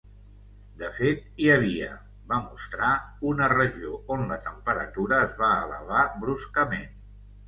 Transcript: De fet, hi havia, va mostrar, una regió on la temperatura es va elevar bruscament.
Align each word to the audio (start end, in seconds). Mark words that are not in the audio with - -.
De 0.77 0.87
fet, 0.99 1.19
hi 1.41 1.49
havia, 1.55 1.89
va 2.31 2.39
mostrar, 2.45 2.89
una 3.31 3.49
regió 3.53 3.99
on 4.15 4.23
la 4.31 4.39
temperatura 4.47 5.21
es 5.27 5.37
va 5.43 5.51
elevar 5.67 6.07
bruscament. 6.25 6.89